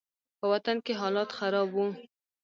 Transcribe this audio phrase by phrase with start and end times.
[0.39, 1.87] په وطن کښې حالات خراب وو.